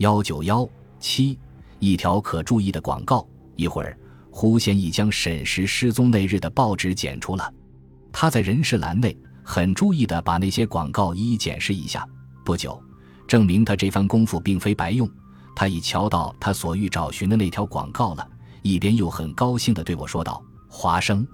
[0.00, 0.66] 幺九幺
[0.98, 1.38] 七，
[1.78, 3.26] 一条可注意的广告。
[3.54, 3.94] 一会儿，
[4.30, 7.52] 胡先已将沈石失踪那日的报纸剪出了。
[8.10, 12.02] 他在人事栏内很注意的把那些广告一一检视一下。
[12.46, 12.82] 不久，
[13.28, 15.06] 证明他这番功夫并非白用。
[15.54, 18.26] 他已瞧到他所欲找寻的那条广告了，
[18.62, 21.28] 一边又很高兴的对我说道：“华生，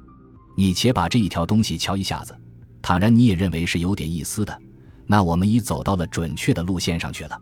[0.57, 2.37] 你且把这一条东西瞧一下子。
[2.83, 4.61] 倘然你也认为是有点意思的，
[5.07, 7.41] 那我们已走到了准确的路线上去了。”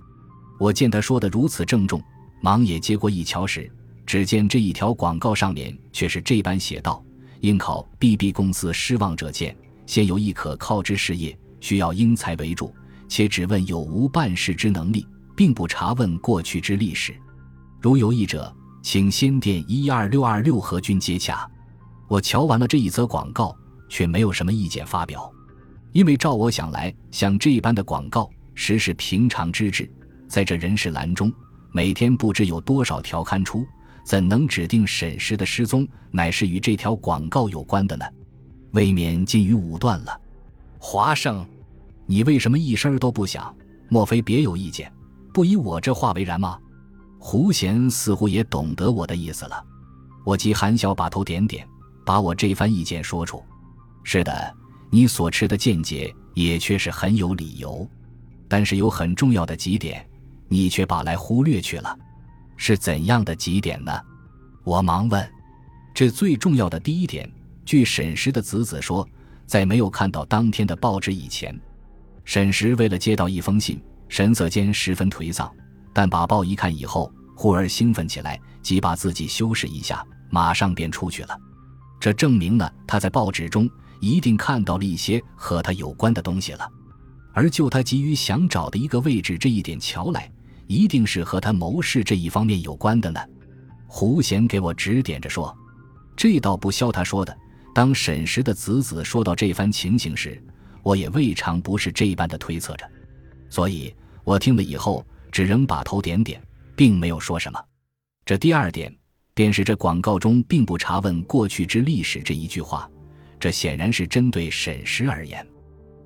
[0.59, 2.03] 我见他说的如此郑重，
[2.41, 3.71] 忙也接过一瞧时，
[4.07, 7.05] 只见这一条广告上面却是这般写道
[7.41, 9.57] ：“应考 BB 公司失望者见，
[9.87, 12.75] 现有一可靠之事业，需要英才为主，
[13.09, 15.07] 且只问有无办事之能力。”
[15.37, 17.13] 并不查问过去之历史，
[17.81, 21.45] 如有意者，请先电一二六二六和君接洽。
[22.07, 23.53] 我瞧完了这一则广告，
[23.89, 25.29] 却没有什么意见发表，
[25.91, 29.91] 因为照我想来，像这般的广告实是平常之至，
[30.29, 31.33] 在这人事栏中，
[31.73, 33.67] 每天不知有多少条刊出，
[34.05, 38.05] 怎能指定沈氏的失踪乃是与这条广告有关的呢？
[38.73, 40.21] 未免近于武断了。
[40.79, 41.47] 华生，
[42.07, 43.55] 你为什么一声都不响？
[43.89, 44.93] 莫非别有意见？
[45.33, 46.59] 不以我这话为然吗？
[47.19, 49.65] 胡贤似乎也懂得我的意思了，
[50.25, 51.67] 我即含笑把头点点，
[52.05, 53.43] 把我这番意见说出。
[54.03, 54.55] 是的，
[54.91, 57.89] 你所持的见解也确实很有理由，
[58.49, 60.07] 但是有很重要的几点，
[60.49, 61.99] 你却把来忽略去了。
[62.57, 63.93] 是怎样的几点呢？
[64.63, 65.31] 我忙问。
[65.93, 67.31] 这最重要的第一点，
[67.65, 69.09] 据沈石的子子说，
[69.47, 71.59] 在没有看到当天的报纸以前，
[72.25, 73.81] 沈石为了接到一封信。
[74.09, 75.51] 神色间十分颓丧，
[75.93, 81.37] 但把报一看以后，忽而兴奋起来，即把自己修饰一下，马上便出去了。
[81.99, 86.69] 这证明了他在报纸中一定看到了一些和他有关的东西了。
[87.33, 90.31] 而就他急于想找的一个位置这一点瞧来，
[90.67, 93.21] 一定是和他谋事这一方面有关的呢。
[93.87, 95.57] 胡贤给我指点着说
[96.17, 97.37] ：“这倒不消他说的。
[97.75, 100.43] 当沈石的子子说到这番情形时，
[100.83, 102.89] 我也未尝不是这般的推测着。”
[103.51, 106.43] 所以我听了以后，只仍把头点点，
[106.75, 107.65] 并没有说什么。
[108.25, 108.93] 这第二点，
[109.35, 112.91] 便是这广告中并不查问过去之历史这一句话，
[113.39, 115.47] 这显然是针对沈石而言。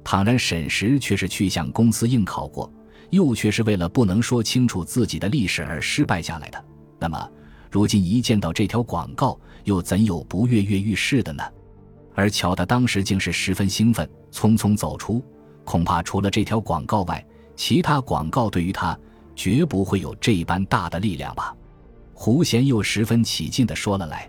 [0.04, 2.72] 倘然沈石却是去向公司应考过，
[3.10, 6.64] 又却是为了不能说清楚自己的历史而失败下来的，
[6.98, 7.30] 那么
[7.70, 11.42] 如今一见到这条广告，又怎有不跃跃欲试的呢？
[12.14, 15.22] 而瞧他当时竟是十分兴奋，匆匆走出，
[15.64, 17.24] 恐怕除了这条广告外，
[17.54, 18.98] 其他广告对于他
[19.36, 21.54] 绝不会有这般大的力量吧？
[22.12, 24.28] 胡贤又十分起劲地说了来，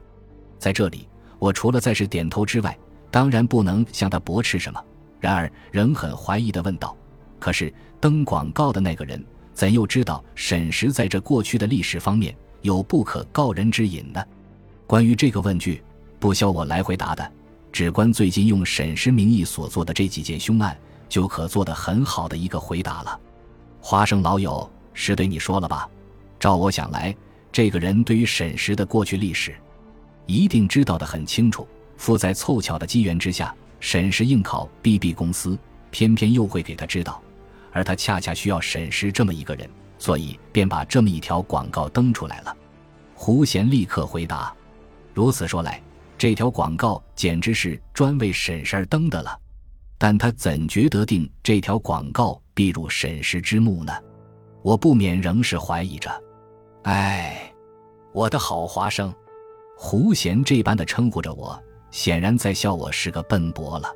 [0.59, 1.07] 在这里，
[1.39, 2.77] 我除了再是点头之外，
[3.09, 4.79] 当然不能向他驳斥什么。
[5.19, 6.95] 然而，仍很怀疑地问道
[7.39, 9.23] ：“可是登广告的那个人，
[9.53, 14.23] 怎又知道沈石在这过去的历史方面有不可告人之隐呢？”
[14.85, 15.81] 关于这个问句，
[16.19, 17.31] 不消我来回答的，
[17.71, 20.77] 只关最近用沈石名义所做的这几件凶案。
[21.09, 23.19] 就可做得很好的一个回答了。
[23.81, 25.89] 华生老友是对你说了吧？
[26.39, 27.15] 照我想来，
[27.51, 29.55] 这个人对于沈石的过去历史，
[30.27, 31.67] 一定知道的很清楚。
[31.97, 35.57] 附在凑巧的机缘之下，沈石应考 BB 公司，
[35.89, 37.19] 偏偏又会给他知道，
[37.71, 42.55] 而他恰恰需要沈氏这么一个人，所以便把这么一条广告登出来了。
[43.15, 44.53] 胡贤立刻回答
[45.13, 45.81] ：“如此说来，
[46.17, 49.37] 这条广告简直是专为沈氏登的了。”
[49.97, 53.93] 但他怎觉得定这条广告必入沈氏之目呢？
[54.61, 56.09] 我不免仍是怀疑着。
[56.83, 57.53] 哎，
[58.13, 59.13] 我的好华生，
[59.77, 63.91] 胡贤这般的称呼着我，显然在笑我是个笨伯了。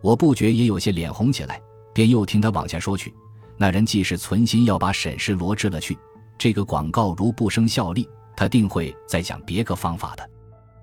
[0.00, 1.60] 我不觉也有些脸红起来，
[1.94, 3.14] 便又听他往下说去。
[3.56, 5.96] 那人既是存心要把沈氏罗织了去，
[6.36, 8.06] 这个广告如不生效力，
[8.36, 10.28] 他定会再想别个方法的。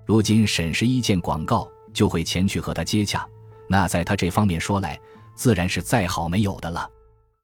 [0.06, 3.24] 如今沈氏一见广告，就会前去和他接洽。
[3.68, 4.98] 那在他这方面说来，
[5.34, 6.90] 自然是再好没有的了。